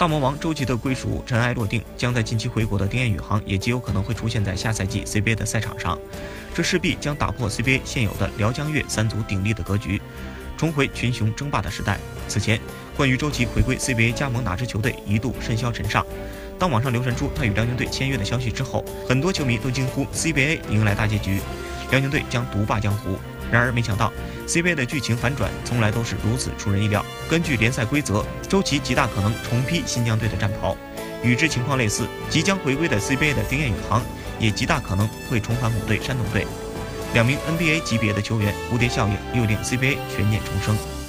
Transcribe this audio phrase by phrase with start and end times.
[0.00, 5.98] 大魔王周琦的归属尘埃落定，将在近期回国的丁彦雨航也极有可能会出现在下赛季 CBA 的赛场上，
[6.54, 10.00] 这势必将打破 CBA 现有的辽江粤三足鼎立的格局，
[10.56, 11.98] 重回群雄争霸的时代。
[12.28, 12.58] 此前，
[12.96, 16.02] 关于周琦回归 CBA 加盟哪支球队一度甚嚣尘上，
[16.58, 21.40] 当网上流传出他与辽宁队签约的消息之后，很多球迷都惊呼 CBA 迎来大结局，
[21.90, 23.18] 辽宁队将独霸江湖。
[23.50, 24.12] 然而，没想到
[24.46, 27.04] CBA 的剧情反转从来都是如此出人意料。
[27.28, 30.76] 根据联赛规则，周琦极大可能重披新疆队的战袍。
[31.22, 34.02] 与之情况类似，即将回归的 CBA 的丁彦雨航
[34.38, 36.46] 也极大可能会重返母队山东队。
[37.12, 40.99] 两名 NBA 级别的球员，蝴蝶效应又令 CBA 悬念重生。